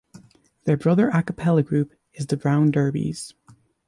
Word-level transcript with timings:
Their 0.63 0.77
brother 0.77 1.09
a 1.09 1.21
cappella 1.21 1.61
group 1.61 1.93
is 2.15 2.25
The 2.25 2.35
Brown 2.35 2.71
Derbies. 2.71 3.35